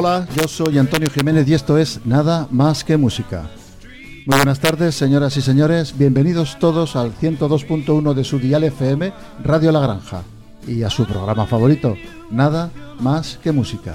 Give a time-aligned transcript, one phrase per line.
[0.00, 3.50] Hola, yo soy Antonio Jiménez y esto es Nada más que música.
[4.26, 9.12] Muy buenas tardes, señoras y señores, bienvenidos todos al 102.1 de su dial FM,
[9.42, 10.22] Radio La Granja,
[10.68, 11.96] y a su programa favorito,
[12.30, 13.94] Nada más que música.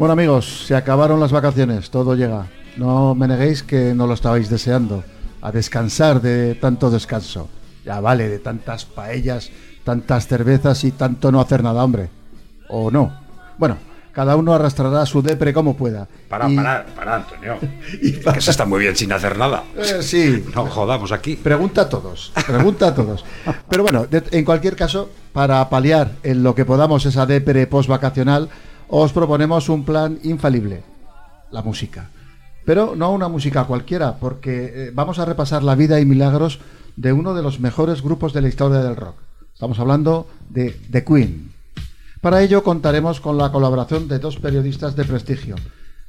[0.00, 2.48] Bueno amigos, se acabaron las vacaciones, todo llega.
[2.76, 5.04] No me neguéis que no lo estabais deseando
[5.40, 7.48] a descansar de tanto descanso.
[7.84, 9.50] Ya vale, de tantas paellas,
[9.84, 12.10] tantas cervezas y tanto no hacer nada, hombre.
[12.68, 13.12] ¿O no?
[13.56, 13.78] Bueno,
[14.12, 16.06] cada uno arrastrará su depre como pueda.
[16.28, 17.58] Para, para, para, Antonio.
[18.34, 19.64] Que se está muy bien sin hacer nada.
[19.76, 20.44] Eh, sí.
[20.54, 21.36] No jodamos aquí.
[21.36, 23.24] Pregunta a todos, pregunta a todos.
[23.68, 28.48] Pero bueno, en cualquier caso, para paliar en lo que podamos esa depre post-vacacional,
[28.88, 30.82] os proponemos un plan infalible.
[31.50, 32.10] La música
[32.68, 36.58] pero no una música cualquiera, porque eh, vamos a repasar la vida y milagros
[36.96, 39.14] de uno de los mejores grupos de la historia del rock.
[39.54, 41.50] Estamos hablando de The Queen.
[42.20, 45.56] Para ello contaremos con la colaboración de dos periodistas de prestigio,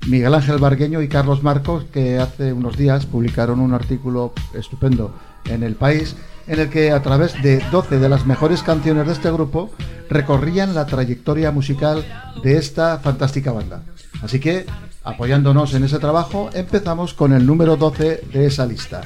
[0.09, 5.63] Miguel Ángel Bargueño y Carlos Marcos, que hace unos días publicaron un artículo estupendo en
[5.63, 9.31] El País, en el que a través de 12 de las mejores canciones de este
[9.31, 9.71] grupo
[10.09, 12.03] recorrían la trayectoria musical
[12.43, 13.81] de esta fantástica banda.
[14.21, 14.65] Así que
[15.09, 19.01] Apoyándonos en ese trabajo, empezamos con el número 12 de esa lista,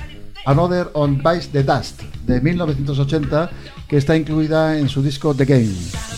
[0.46, 3.50] Another on Bites the Dust, de 1980,
[3.88, 6.13] que está incluida en su disco The Game.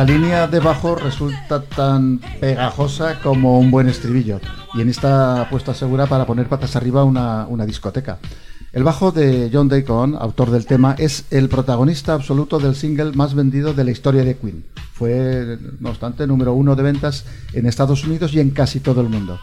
[0.00, 4.40] La línea de bajo resulta tan pegajosa como un buen estribillo
[4.72, 8.18] y en esta apuesta segura para poner patas arriba una, discoteca.
[8.72, 13.34] El bajo de John Deacon, autor del tema, es el protagonista absoluto del single más
[13.34, 14.64] vendido de la historia de Queen.
[14.94, 19.10] Fue, no obstante, número uno de ventas en Estados Unidos y en casi todo el
[19.10, 19.38] mundo.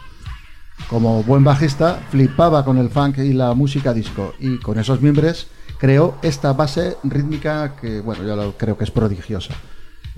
[0.90, 5.46] Como buen bajista, flipaba con el funk y la música disco y con esos miembros
[5.78, 9.54] creó esta base rítmica que, bueno, yo creo que es prodigiosa.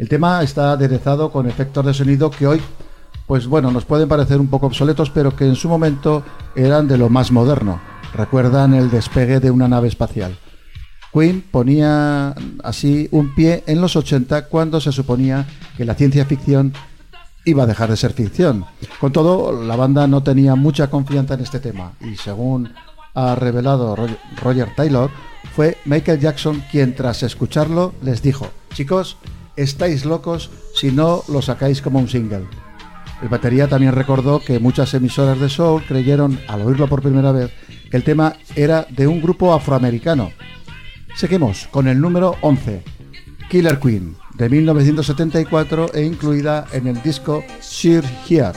[0.00, 2.62] El tema está aderezado con efectos de sonido que hoy,
[3.26, 6.24] pues bueno, nos pueden parecer un poco obsoletos, pero que en su momento
[6.56, 7.82] eran de lo más moderno.
[8.14, 10.38] Recuerdan el despegue de una nave espacial.
[11.12, 12.34] Queen ponía
[12.64, 15.46] así un pie en los 80 cuando se suponía
[15.76, 16.72] que la ciencia ficción
[17.44, 18.64] iba a dejar de ser ficción.
[19.02, 22.72] Con todo, la banda no tenía mucha confianza en este tema y según
[23.12, 23.94] ha revelado
[24.42, 25.10] Roger Taylor,
[25.54, 29.18] fue Michael Jackson quien tras escucharlo les dijo, chicos,
[29.56, 32.47] estáis locos si no lo sacáis como un single.
[33.22, 37.52] El batería también recordó que muchas emisoras de soul creyeron, al oírlo por primera vez,
[37.91, 40.32] que el tema era de un grupo afroamericano.
[41.16, 42.82] Seguimos con el número 11,
[43.50, 48.53] Killer Queen, de 1974 e incluida en el disco Sheer Here.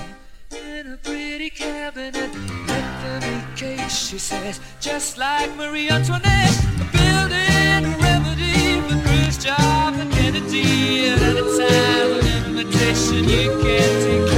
[10.33, 14.29] Kennedy at any time with invitation you can't take.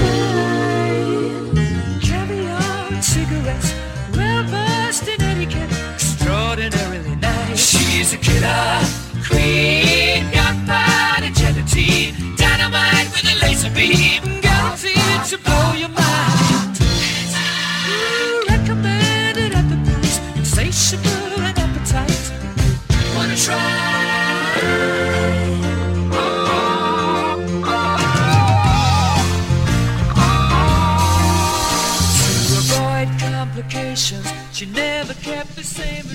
[2.02, 3.74] Caviar, cigarettes,
[4.12, 7.70] well versed in etiquette, extraordinarily nice.
[7.70, 8.84] She's a killer
[9.26, 14.42] queen, got body gelatine, dynamite with a laser beam,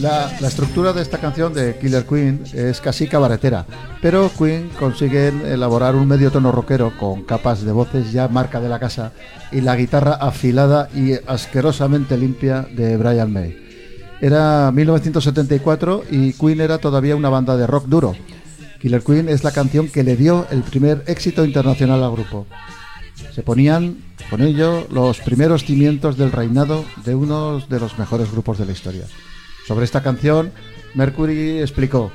[0.00, 3.66] La, estructura de esta canción de Killer Queen es casi cabaretera,
[4.00, 8.70] pero Queen consiguen elaborar un medio tono rockero con capas de voces ya marca de
[8.70, 9.12] la casa
[9.52, 13.58] y la guitarra afilada y asquerosamente limpia de Brian May.
[14.22, 18.16] Era 1974 y Queen era todavía una banda de rock duro.
[18.80, 22.46] Killer Queen es la canción que le dio el primer éxito internacional al grupo.
[23.34, 23.98] Se ponían
[24.30, 28.72] con ello los primeros cimientos del reinado de uno de los mejores grupos de la
[28.72, 29.04] historia.
[29.66, 30.52] Sobre esta canción,
[30.94, 32.10] Mercury explicó,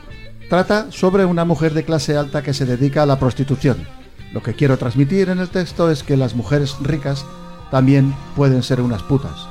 [0.50, 3.88] trata sobre una mujer de clase alta que se dedica a la prostitución.
[4.33, 7.25] Lo que quiero transmitir en el texto es que las mujeres ricas
[7.71, 9.47] también pueden ser unas putas.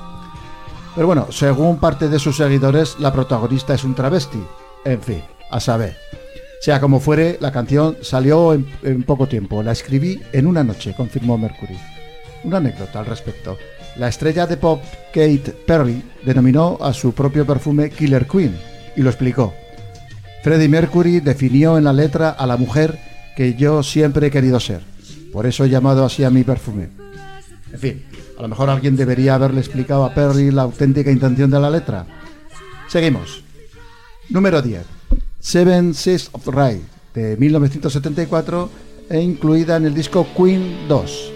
[0.94, 4.42] Pero bueno, según parte de sus seguidores, la protagonista es un travesti.
[4.84, 5.96] En fin, a saber.
[6.60, 9.62] Sea como fuere, la canción salió en, poco tiempo.
[9.62, 11.78] La escribí en una noche, confirmó Mercury.
[12.44, 13.58] Una anécdota al respecto.
[13.96, 14.82] La estrella de pop
[15.12, 18.56] Kate Perry denominó a su propio perfume Killer Queen
[18.96, 19.54] y lo explicó.
[20.42, 22.98] Freddie Mercury definió en la letra a la mujer
[23.36, 24.82] que yo siempre he querido ser.
[25.32, 26.90] Por eso he llamado así a mi perfume.
[27.72, 28.04] En fin,
[28.38, 32.06] a lo mejor alguien debería haberle explicado a Perry la auténtica intención de la letra.
[32.88, 33.42] Seguimos.
[34.28, 34.82] Número 10.
[35.40, 36.82] Seven Seas of Rye,
[37.14, 38.70] de 1974
[39.10, 41.33] e incluida en el disco Queen 2.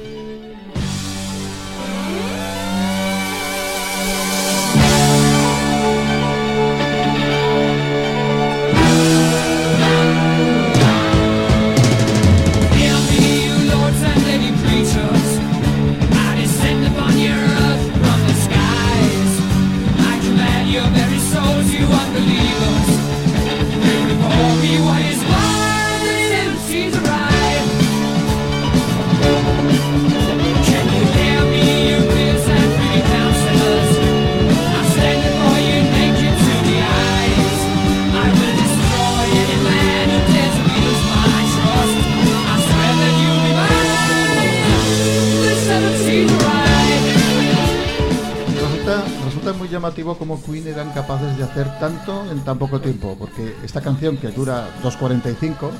[49.89, 54.19] Llamativo cómo Queen eran capaces de hacer tanto en tan poco tiempo, porque esta canción
[54.19, 55.71] que dura 2.45,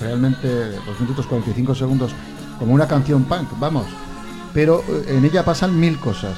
[0.00, 0.48] realmente
[0.86, 2.12] 2 minutos 45 segundos,
[2.58, 3.84] como una canción punk, vamos,
[4.54, 6.34] pero eh, en ella pasan mil cosas.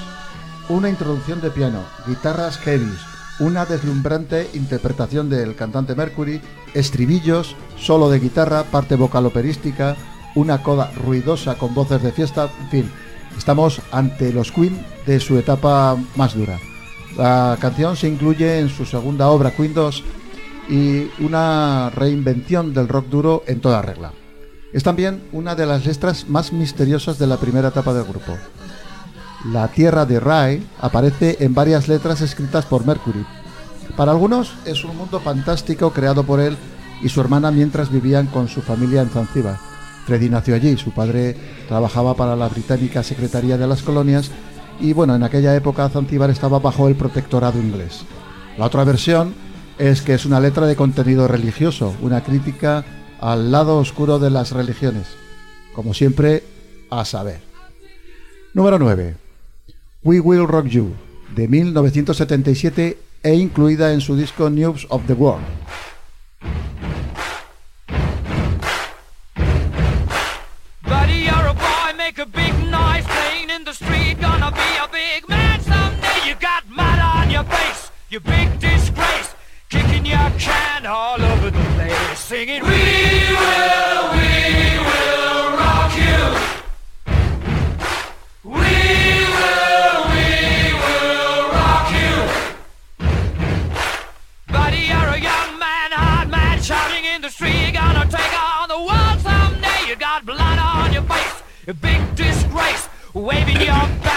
[0.68, 2.98] Una introducción de piano, guitarras heavies,
[3.38, 6.40] una deslumbrante interpretación del cantante Mercury,
[6.74, 9.96] estribillos, solo de guitarra, parte vocal operística,
[10.34, 12.92] una coda ruidosa con voces de fiesta, en fin,
[13.38, 16.58] estamos ante los Queen de su etapa más dura.
[17.16, 20.04] La canción se incluye en su segunda obra, Queen 2,
[20.68, 24.12] y una reinvención del rock duro en toda regla.
[24.72, 28.36] Es también una de las letras más misteriosas de la primera etapa del grupo.
[29.46, 33.26] La tierra de Ray aparece en varias letras escritas por Mercury.
[33.96, 36.56] Para algunos es un mundo fantástico creado por él
[37.02, 39.58] y su hermana mientras vivían con su familia en Zanzíbar.
[40.06, 41.36] Freddy nació allí, su padre
[41.68, 44.30] trabajaba para la británica Secretaría de las Colonias
[44.80, 48.02] y bueno, en aquella época Zanzíbar estaba bajo el protectorado inglés.
[48.56, 49.34] La otra versión
[49.78, 52.84] es que es una letra de contenido religioso, una crítica
[53.20, 55.06] al lado oscuro de las religiones.
[55.74, 56.42] Como siempre,
[56.90, 57.40] a saber.
[58.54, 59.16] Número 9.
[60.02, 60.92] We Will Rock You,
[61.34, 65.44] de 1977 e incluida en su disco News of the World.
[74.52, 76.28] Be a big man someday.
[76.28, 79.34] You got mud on your face, you big disgrace.
[79.68, 84.30] Kicking your can all over the place, singing, We will, we
[84.88, 86.22] will rock you.
[88.42, 88.74] We
[89.38, 90.28] will, we
[90.82, 92.14] will rock you.
[94.52, 97.72] Buddy, you're a young man, hard man, shouting in the street.
[97.72, 99.88] Gonna take on the world someday.
[99.88, 103.86] You got blood on your face, a big disgrace, waving your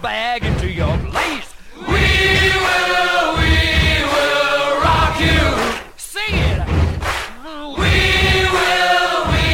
[0.00, 1.48] bag into your place.
[1.76, 1.84] We
[2.64, 3.32] will,
[4.80, 5.42] rock you.
[7.76, 7.88] We
[8.54, 9.46] will, we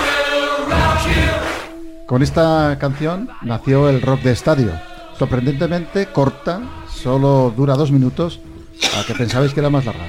[0.00, 2.06] will rock you.
[2.06, 4.72] Con esta canción nació el rock de estadio.
[5.18, 8.40] Sorprendentemente corta, solo dura dos minutos,
[8.98, 10.06] a que pensabais que era más larga.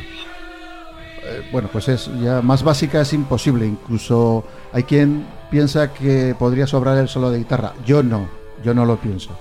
[1.24, 3.66] Eh, bueno, pues es ya más básica es imposible.
[3.66, 7.74] Incluso hay quien piensa que podría sobrar el solo de guitarra.
[7.86, 8.28] Yo no,
[8.64, 9.38] yo no lo pienso.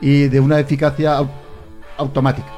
[0.00, 1.28] Y de una eficacia au-
[1.98, 2.48] automática.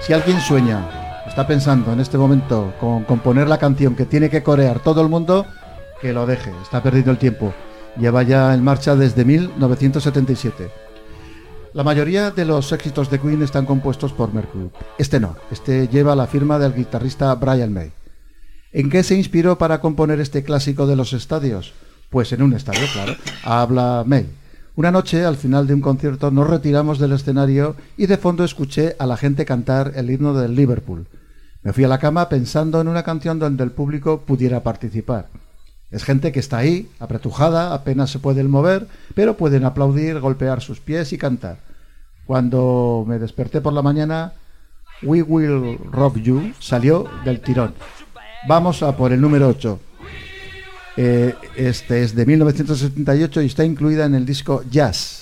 [0.00, 4.42] Si alguien sueña, está pensando en este momento con componer la canción que tiene que
[4.42, 5.46] corear todo el mundo,
[6.00, 7.54] que lo deje, está perdiendo el tiempo.
[7.96, 10.70] Lleva ya en marcha desde 1977.
[11.74, 14.70] La mayoría de los éxitos de Queen están compuestos por Mercury.
[14.98, 17.92] Este no, este lleva la firma del guitarrista Brian May.
[18.72, 21.72] ¿En qué se inspiró para componer este clásico de los estadios?
[22.10, 23.14] Pues en un estadio, claro.
[23.44, 24.26] Habla May.
[24.74, 28.96] Una noche, al final de un concierto, nos retiramos del escenario y de fondo escuché
[28.98, 31.06] a la gente cantar el himno del Liverpool.
[31.62, 35.28] Me fui a la cama pensando en una canción donde el público pudiera participar.
[35.90, 40.80] Es gente que está ahí, apretujada, apenas se pueden mover, pero pueden aplaudir, golpear sus
[40.80, 41.58] pies y cantar.
[42.24, 44.32] Cuando me desperté por la mañana,
[45.02, 47.74] We Will Rock You salió del tirón.
[48.48, 49.78] Vamos a por el número 8.
[50.96, 55.21] Eh, este es de 1978 y está incluida en el disco Jazz.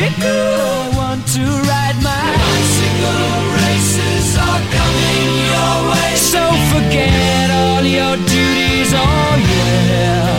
[0.00, 0.30] bicycle.
[0.30, 3.28] I want to ride my bicycle.
[3.60, 6.12] Races are coming your way.
[6.16, 6.42] So
[6.72, 8.92] forget all your duties.
[8.94, 10.38] Oh yeah.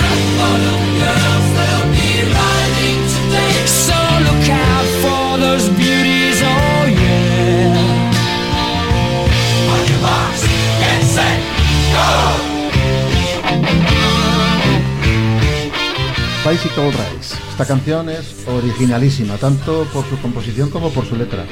[0.00, 3.54] Rock bottom girls, they'll be riding today.
[3.66, 7.72] So look out for those beauties, oh yeah.
[9.86, 10.00] Your
[10.80, 11.38] get set,
[11.92, 12.08] go.
[16.44, 17.43] Bicycle Race.
[17.54, 21.44] Esta canción es originalísima, tanto por su composición como por su letra.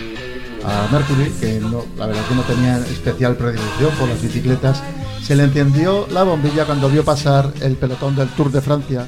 [0.64, 1.61] A Mercury, que
[1.97, 4.82] la verdad que no tenía especial predilección por las bicicletas,
[5.23, 9.06] se le encendió la bombilla cuando vio pasar el pelotón del Tour de Francia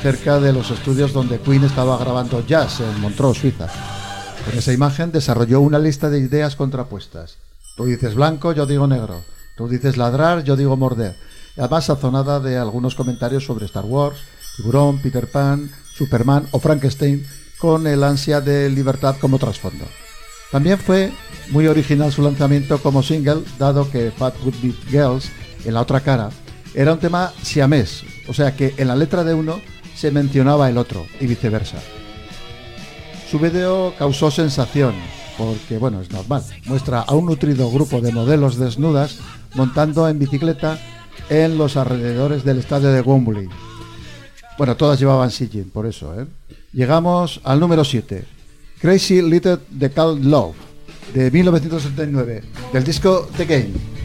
[0.00, 3.66] cerca de los estudios donde Queen estaba grabando jazz en Montreux, Suiza.
[4.44, 7.38] Con esa imagen desarrolló una lista de ideas contrapuestas.
[7.76, 9.24] Tú dices blanco, yo digo negro.
[9.56, 11.16] Tú dices ladrar, yo digo morder.
[11.56, 14.18] Además sazonada de algunos comentarios sobre Star Wars,
[14.56, 17.26] Tiburón, Peter Pan, Superman o Frankenstein,
[17.58, 19.86] con el ansia de libertad como trasfondo.
[20.50, 21.12] También fue
[21.50, 25.30] muy original su lanzamiento como single, dado que Fat Would Be Girls,
[25.64, 26.30] en la otra cara,
[26.74, 29.60] era un tema siamés, o sea que en la letra de uno
[29.94, 31.78] se mencionaba el otro y viceversa.
[33.30, 34.94] Su vídeo causó sensación,
[35.38, 36.44] porque bueno, es normal.
[36.66, 39.18] Muestra a un nutrido grupo de modelos desnudas
[39.54, 40.78] montando en bicicleta
[41.28, 43.48] en los alrededores del estadio de Wembley.
[44.58, 46.26] Bueno, todas llevaban sillín, por eso, ¿eh?
[46.72, 48.24] Llegamos al número 7.
[48.80, 50.56] Crazy Little The Call Love,
[51.14, 53.95] de 1979, del disco The Game.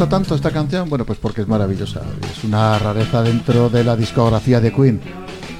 [0.00, 0.88] Gusta tanto esta canción?
[0.88, 2.00] Bueno, pues porque es maravillosa.
[2.32, 4.98] Es una rareza dentro de la discografía de Queen.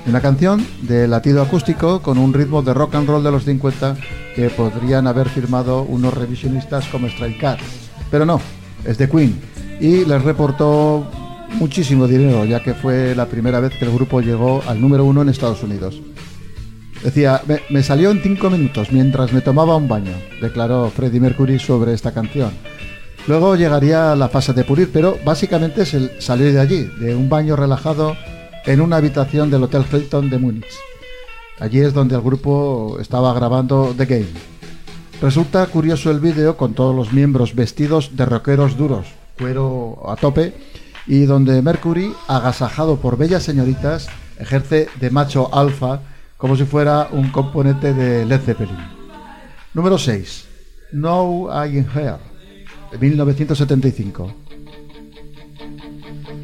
[0.06, 3.98] Una canción de latido acústico con un ritmo de rock and roll de los 50
[4.34, 7.62] que podrían haber firmado unos revisionistas como Stray Cats.
[8.10, 8.40] Pero no,
[8.86, 9.38] es de Queen
[9.78, 11.06] y les reportó
[11.56, 15.20] muchísimo dinero, ya que fue la primera vez que el grupo llegó al número uno
[15.20, 16.00] en Estados Unidos.
[17.04, 21.58] Decía, me, me salió en cinco minutos mientras me tomaba un baño, declaró Freddie Mercury
[21.58, 22.52] sobre esta canción.
[23.26, 27.28] Luego llegaría la fase de pulir, pero básicamente es el salir de allí, de un
[27.28, 28.16] baño relajado
[28.66, 30.74] en una habitación del Hotel Hilton de Múnich.
[31.58, 34.50] Allí es donde el grupo estaba grabando The Game.
[35.20, 39.06] Resulta curioso el vídeo con todos los miembros vestidos de rockeros duros,
[39.38, 40.54] cuero a tope,
[41.06, 44.08] y donde Mercury, agasajado por bellas señoritas,
[44.38, 46.00] ejerce de macho alfa
[46.38, 48.78] como si fuera un componente de Led Zeppelin.
[49.74, 50.46] Número 6.
[50.92, 52.16] No I in Here,
[52.90, 54.34] de 1975.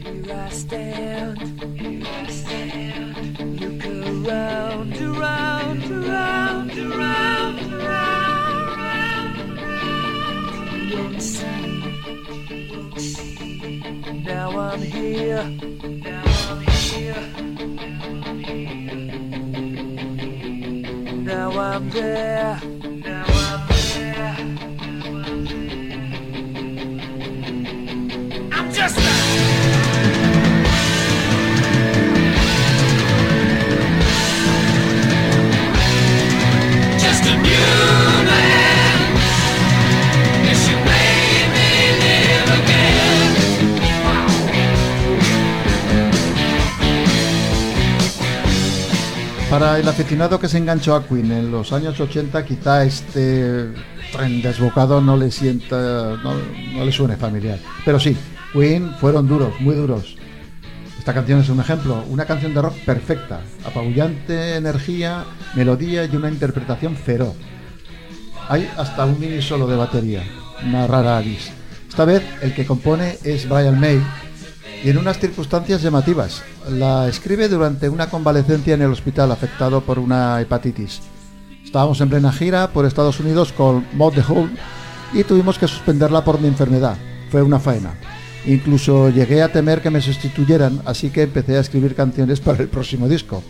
[0.03, 1.39] Here I stand,
[1.79, 3.17] here I stand.
[3.61, 9.37] Look around, around, around, around, around, around.
[10.89, 11.83] You won't see,
[12.49, 13.81] you won't see.
[14.25, 15.45] Now I'm here,
[16.05, 17.23] now I'm here,
[21.25, 22.61] now I'm there,
[49.51, 53.69] Para el aficionado que se enganchó a Queen en los años 80, quizá este
[54.13, 56.35] tren desbocado no le sienta, no,
[56.75, 57.59] no le suene familiar.
[57.85, 58.17] Pero sí,
[58.53, 60.16] Queen fueron duros, muy duros.
[61.07, 66.29] Esta canción es un ejemplo, una canción de rock perfecta, apabullante energía, melodía y una
[66.29, 67.37] interpretación feroz.
[68.49, 70.25] Hay hasta un mini solo de batería,
[70.67, 71.53] una rara avis.
[71.89, 74.03] Esta vez el que compone es Brian May
[74.83, 76.43] y en unas circunstancias llamativas.
[76.71, 81.03] La escribe durante una convalecencia en el hospital afectado por una hepatitis.
[81.65, 84.51] Estábamos en plena gira por Estados Unidos con Mod the Hole
[85.13, 86.97] y tuvimos que suspenderla por mi enfermedad.
[87.31, 87.95] Fue una faena.
[88.47, 92.69] Incluso llegué a temer que me sustituyeran, así que empecé a escribir canciones para el
[92.69, 93.43] próximo disco,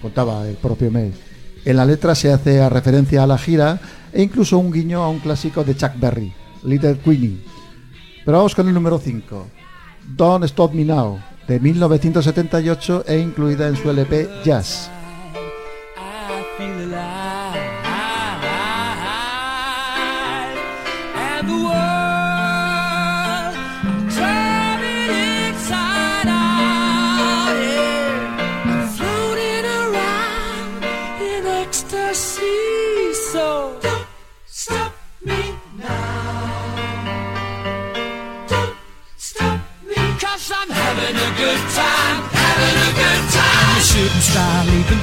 [0.00, 1.12] contaba el propio May.
[1.64, 3.80] En la letra se hace a referencia a la gira
[4.12, 6.32] e incluso un guiño a un clásico de Chuck Berry,
[6.64, 7.38] Little Queenie.
[8.24, 9.46] Pero vamos con el número 5,
[10.16, 14.90] Don't Stop Me Now, de 1978 e incluida en su LP Jazz.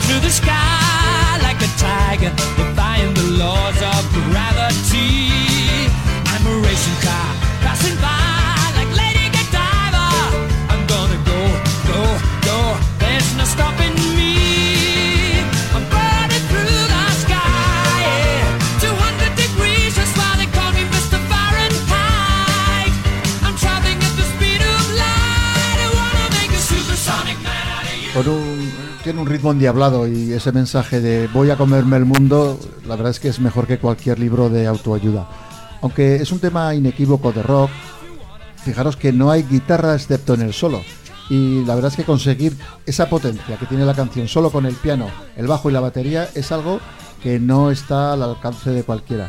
[0.09, 5.29] Through the sky like a tiger, defying the laws of gravity.
[6.25, 7.29] I'm a racing car
[7.61, 10.09] passing by like Lady Godiva.
[10.73, 11.41] I'm gonna go,
[11.91, 12.01] go,
[12.49, 12.57] go.
[12.97, 15.45] There's no stopping me.
[15.77, 18.81] I'm burning through the sky, yeah.
[18.81, 21.21] 200 degrees, that's why they call me Mr.
[21.29, 22.93] Fahrenheit.
[23.45, 25.79] I'm traveling at the speed of light.
[25.85, 28.88] I wanna make a supersonic man out of you.
[29.09, 33.09] Tiene un ritmo endiablado y ese mensaje de voy a comerme el mundo, la verdad
[33.09, 35.27] es que es mejor que cualquier libro de autoayuda.
[35.81, 37.71] Aunque es un tema inequívoco de rock,
[38.63, 40.83] fijaros que no hay guitarra excepto en el solo.
[41.27, 44.75] Y la verdad es que conseguir esa potencia que tiene la canción solo con el
[44.75, 46.79] piano, el bajo y la batería es algo
[47.23, 49.27] que no está al alcance de cualquiera.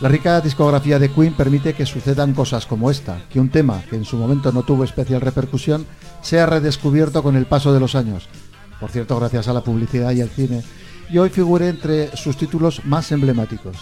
[0.00, 3.96] La rica discografía de Queen permite que sucedan cosas como esta, que un tema que
[3.96, 5.84] en su momento no tuvo especial repercusión
[6.22, 8.28] sea redescubierto con el paso de los años,
[8.80, 10.62] por cierto gracias a la publicidad y el cine,
[11.10, 13.76] y hoy figure entre sus títulos más emblemáticos.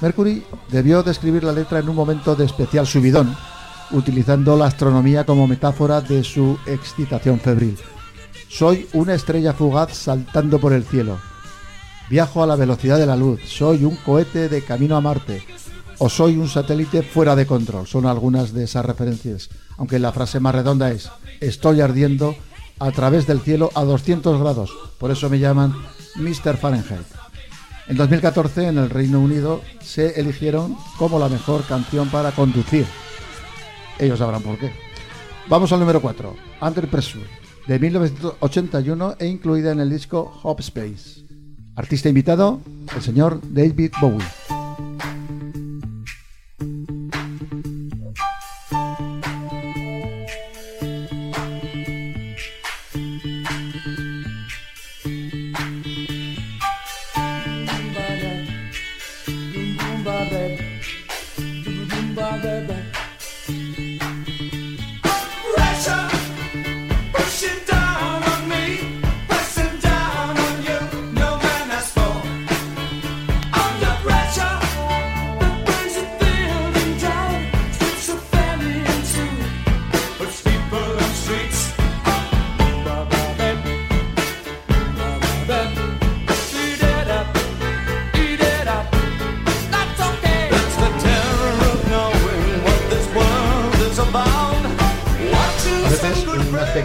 [0.00, 3.36] Mercury debió describir la letra en un momento de especial subidón,
[3.92, 7.76] utilizando la astronomía como metáfora de su excitación febril.
[8.48, 11.18] Soy una estrella fugaz saltando por el cielo.
[12.08, 13.40] Viajo a la velocidad de la luz.
[13.46, 15.44] Soy un cohete de camino a Marte.
[15.98, 17.86] O soy un satélite fuera de control.
[17.86, 19.50] Son algunas de esas referencias.
[19.76, 22.34] Aunque la frase más redonda es, estoy ardiendo
[22.80, 24.72] a través del cielo a 200 grados.
[24.98, 25.74] Por eso me llaman
[26.16, 26.56] Mr.
[26.56, 27.06] Fahrenheit.
[27.86, 32.86] En 2014 en el Reino Unido se eligieron como la mejor canción para conducir.
[33.98, 34.72] Ellos sabrán por qué.
[35.48, 37.26] Vamos al número 4, Under Pressure,
[37.66, 41.24] de 1981 e incluida en el disco Hop Space.
[41.76, 42.60] Artista invitado,
[42.94, 44.39] el señor David Bowie.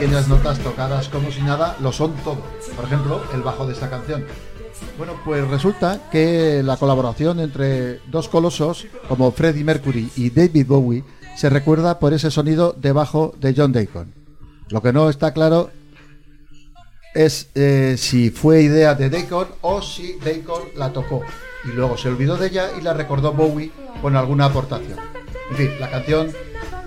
[0.05, 2.37] Pequeñas notas tocadas como si nada lo son todo.
[2.75, 4.23] Por ejemplo, el bajo de esta canción.
[4.99, 11.03] Bueno, pues resulta que la colaboración entre dos colosos como Freddie Mercury y David Bowie
[11.35, 14.13] se recuerda por ese sonido de bajo de John Deacon.
[14.69, 15.71] Lo que no está claro
[17.15, 21.23] es eh, si fue idea de Deacon o si Deacon la tocó
[21.63, 23.71] y luego se olvidó de ella y la recordó Bowie
[24.03, 24.99] con alguna aportación.
[25.49, 26.31] En fin, la canción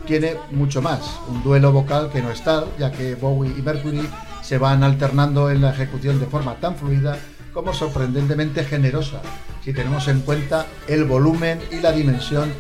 [0.09, 4.09] tiene mucho más, un duelo vocal que no es tal, ya que Bowie y Mercury
[4.43, 7.19] se van alternando en la ejecución de forma tan fluida
[7.53, 9.21] como sorprendentemente generosa,
[9.63, 12.51] si tenemos en cuenta el volumen y la dimensión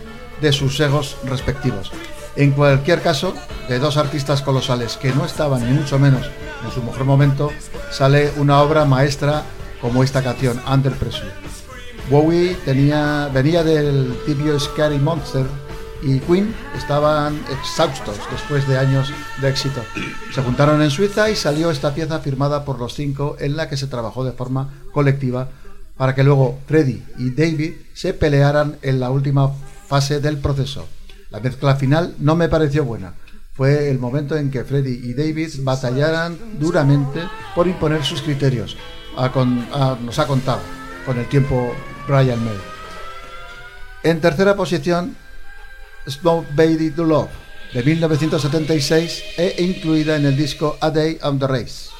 [0.42, 1.90] de sus egos respectivos.
[2.36, 3.32] En cualquier caso,
[3.66, 6.30] de dos artistas colosales que no estaban ni mucho menos
[6.64, 7.50] en su mejor momento,
[7.90, 9.42] sale una obra maestra
[9.80, 11.32] como esta canción, Under Pressure.
[12.10, 15.46] Bowie tenía, venía del tibio Scary Monster
[16.02, 19.82] y Queen estaban exhaustos después de años de éxito.
[20.32, 23.76] Se juntaron en Suiza y salió esta pieza firmada por los cinco en la que
[23.76, 25.48] se trabajó de forma colectiva
[25.96, 29.52] para que luego Freddie y David se pelearan en la última
[29.88, 30.86] fase del proceso.
[31.30, 33.14] La mezcla final no me pareció buena.
[33.54, 37.20] Fue el momento en que Freddie y David batallaran duramente
[37.54, 38.76] por imponer sus criterios.
[39.16, 40.60] nos ha contado
[41.04, 41.74] con el tiempo
[42.06, 42.58] Brian May.
[44.04, 45.16] En tercera posición
[46.08, 47.30] Smoke Baby to Love
[47.72, 51.90] de 1976 e incluida en el disco A Day on the Race.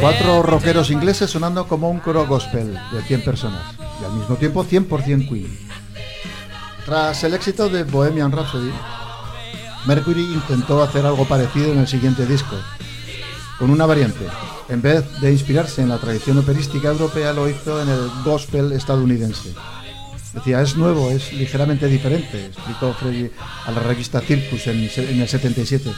[0.00, 4.64] Cuatro rockeros ingleses sonando como un coro gospel de 100 personas y al mismo tiempo
[4.64, 5.79] 100% Queen.
[6.90, 8.72] Tras el éxito de Bohemian Rhapsody,
[9.86, 12.56] Mercury intentó hacer algo parecido en el siguiente disco,
[13.60, 14.26] con una variante.
[14.68, 19.54] En vez de inspirarse en la tradición operística europea, lo hizo en el gospel estadounidense.
[20.34, 23.30] Decía, es nuevo, es ligeramente diferente, explicó Freddie
[23.66, 25.92] a la revista Circus en, el 77,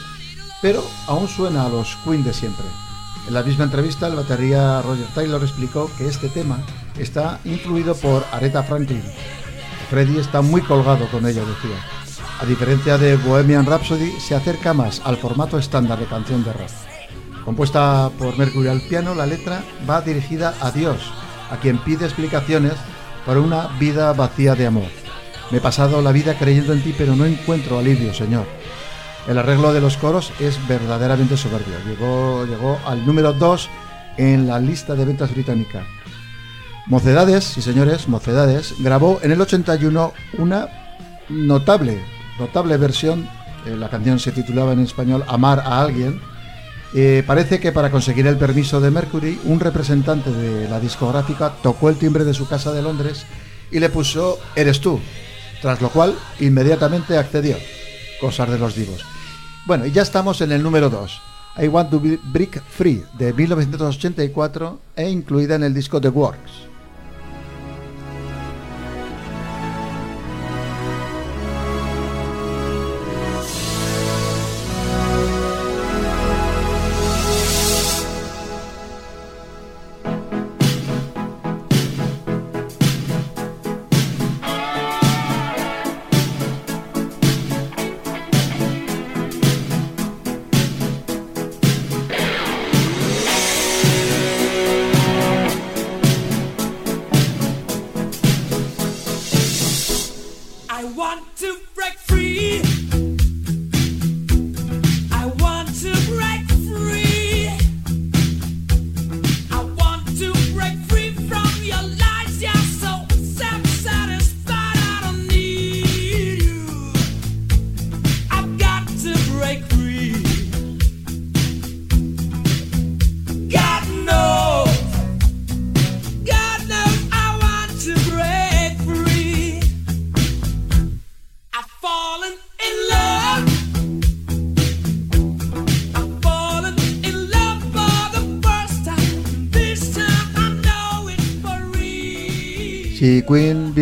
[0.61, 2.67] pero aún suena a los Queen de siempre.
[3.27, 6.59] En la misma entrevista, el batería Roger Taylor explicó que este tema
[6.99, 9.01] está influido por Aretha Franklin.
[9.93, 11.77] Freddie está muy colgado con ella, decía.
[12.41, 16.71] A diferencia de Bohemian Rhapsody, se acerca más al formato estándar de canción de rock.
[17.45, 20.97] Compuesta por Mercury al piano, la letra va dirigida a Dios,
[21.51, 22.73] a quien pide explicaciones
[23.23, 24.89] por una vida vacía de amor.
[25.51, 28.47] Me he pasado la vida creyendo en ti, pero no encuentro alivio, Señor.
[29.27, 31.75] El arreglo de los coros es verdaderamente soberbio.
[31.85, 33.69] Llegó, llegó al número 2
[34.17, 35.85] en la lista de ventas británica.
[36.87, 40.67] Mocedades, sí señores, Mocedades, grabó en el 81 una
[41.29, 41.99] notable
[42.39, 43.29] notable versión,
[43.65, 46.19] eh, la canción se titulaba en español Amar a alguien,
[46.93, 51.89] eh, parece que para conseguir el permiso de Mercury, un representante de la discográfica tocó
[51.89, 53.25] el timbre de su casa de Londres
[53.71, 54.99] y le puso Eres tú,
[55.61, 57.57] tras lo cual inmediatamente accedió.
[58.21, 59.03] Cosas de los divos.
[59.65, 61.21] Bueno, y ya estamos en el número 2.
[61.63, 66.72] I Want to Break Free de 1984 e incluida en el disco The Works.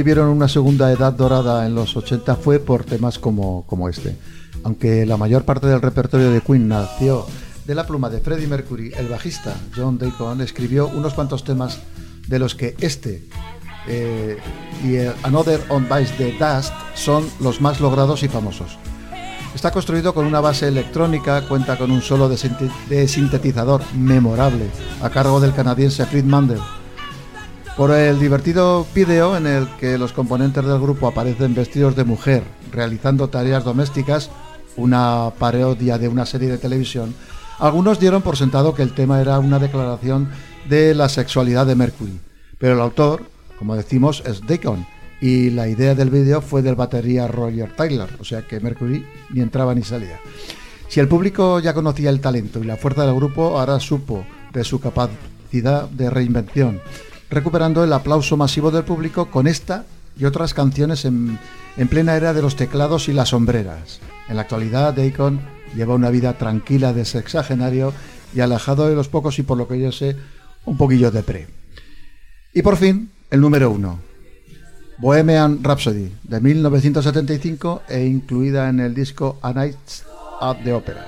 [0.01, 4.17] Vivieron una segunda edad dorada en los 80 fue por temas como, como este.
[4.63, 7.27] Aunque la mayor parte del repertorio de Queen nació
[7.65, 11.77] de la pluma de Freddie Mercury, el bajista John Deacon escribió unos cuantos temas
[12.27, 13.27] de los que este
[13.87, 14.39] eh,
[14.83, 18.79] y Another on Vice the Dust son los más logrados y famosos.
[19.53, 24.65] Está construido con una base electrónica, cuenta con un solo de, sintetizador memorable
[25.03, 26.59] a cargo del canadiense Fred Mandel.
[27.77, 32.43] Por el divertido vídeo en el que los componentes del grupo aparecen vestidos de mujer
[32.71, 34.29] realizando tareas domésticas,
[34.75, 37.15] una parodia de una serie de televisión,
[37.59, 40.29] algunos dieron por sentado que el tema era una declaración
[40.67, 42.19] de la sexualidad de Mercury,
[42.57, 43.23] pero el autor,
[43.57, 44.85] como decimos, es Deacon,
[45.21, 49.41] y la idea del vídeo fue del batería Roger Taylor, o sea que Mercury ni
[49.41, 50.19] entraba ni salía.
[50.87, 54.63] Si el público ya conocía el talento y la fuerza del grupo, ahora supo de
[54.63, 56.81] su capacidad de reinvención,
[57.31, 59.85] recuperando el aplauso masivo del público con esta
[60.17, 61.39] y otras canciones en,
[61.77, 64.01] en plena era de los teclados y las sombreras.
[64.27, 65.39] En la actualidad, Deacon
[65.73, 67.93] lleva una vida tranquila de sexagenario
[68.35, 70.17] y alejado de los pocos y por lo que yo sé,
[70.65, 71.47] un poquillo de pre.
[72.53, 73.99] Y por fin, el número uno,
[74.97, 79.77] Bohemian Rhapsody de 1975 e incluida en el disco A Night
[80.41, 81.07] at the Opera.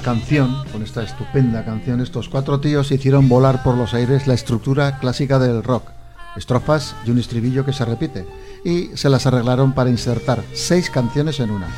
[0.00, 4.98] Canción, con esta estupenda canción, estos cuatro tíos hicieron volar por los aires la estructura
[4.98, 5.90] clásica del rock.
[6.36, 8.26] Estrofas y un estribillo que se repite.
[8.64, 11.68] Y se las arreglaron para insertar seis canciones en una.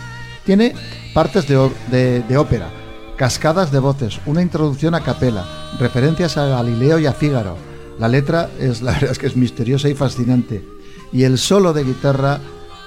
[0.44, 0.74] Tiene
[1.14, 2.68] partes de, de- ópera,
[3.16, 5.44] cascadas de voces, una introducción a capela,
[5.78, 7.56] referencias a Galileo y a Fígaro.
[7.98, 10.64] La letra es la verdad es que es misteriosa y fascinante.
[11.12, 12.40] Y el solo de guitarra,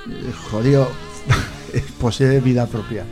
[0.09, 0.87] eh, jodido,
[1.99, 3.05] posee vida propia.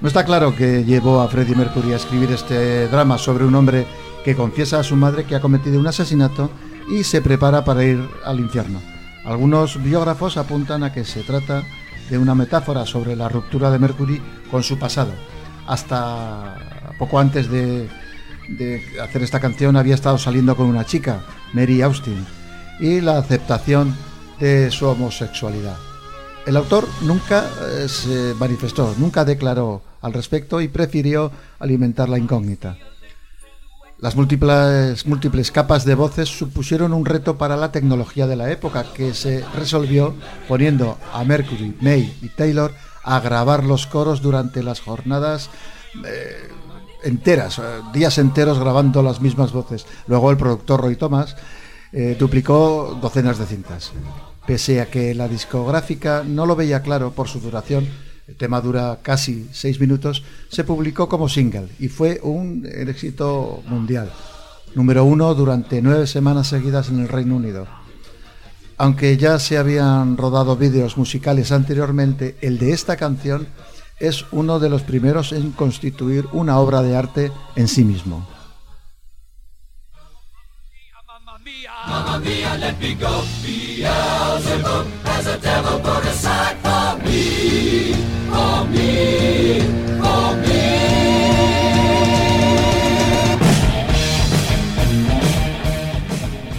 [0.00, 3.84] No está claro que llevó a Freddie Mercury a escribir este drama sobre un hombre
[4.24, 6.50] que confiesa a su madre que ha cometido un asesinato
[6.88, 8.80] y se prepara para ir al infierno.
[9.24, 11.64] Algunos biógrafos apuntan a que se trata
[12.08, 15.10] de una metáfora sobre la ruptura de Mercury con su pasado.
[15.66, 17.88] Hasta poco antes de,
[18.50, 22.24] de hacer esta canción había estado saliendo con una chica, Mary Austin,
[22.78, 23.96] y la aceptación
[24.38, 25.76] de su homosexualidad.
[26.46, 32.76] El autor nunca eh, se manifestó, nunca declaró al respecto y prefirió alimentar la incógnita.
[34.00, 38.86] Las múltiples, múltiples capas de voces supusieron un reto para la tecnología de la época
[38.94, 40.14] que se resolvió
[40.46, 45.50] poniendo a Mercury, May y Taylor a grabar los coros durante las jornadas
[46.04, 46.48] eh,
[47.02, 49.84] enteras, eh, días enteros grabando las mismas voces.
[50.06, 51.34] Luego el productor Roy Thomas
[51.92, 53.92] eh, duplicó docenas de cintas.
[54.46, 57.88] Pese a que la discográfica no lo veía claro por su duración,
[58.28, 64.12] el tema dura casi seis minutos, se publicó como single y fue un éxito mundial.
[64.74, 67.66] Número uno durante nueve semanas seguidas en el Reino Unido.
[68.80, 73.48] aunque ya se habían rodado vídeos musicales anteriormente, el de esta canción
[73.98, 78.26] es uno de los primeros en constituir una obra de arte en sí mismo.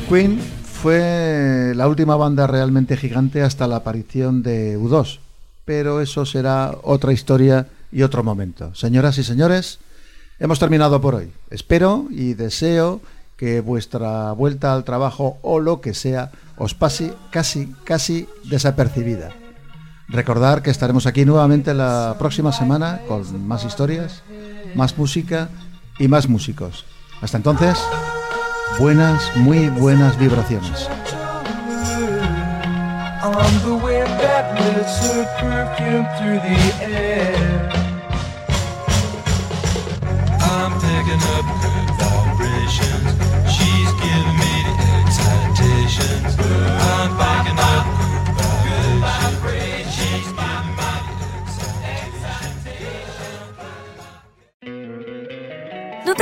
[0.10, 5.20] Queen fue la última banda realmente gigante hasta la aparición de U2,
[5.66, 8.74] pero eso será otra historia y otro momento.
[8.74, 9.78] Señoras y señores,
[10.40, 11.32] hemos terminado por hoy.
[11.52, 13.02] Espero y deseo
[13.38, 19.39] que vuestra vuelta al trabajo o lo que sea os pase casi, casi desapercibida.
[20.10, 24.24] Recordar que estaremos aquí nuevamente la próxima semana con más historias,
[24.74, 25.50] más música
[26.00, 26.86] y más músicos.
[27.22, 27.78] Hasta entonces,
[28.80, 30.90] buenas, muy buenas vibraciones.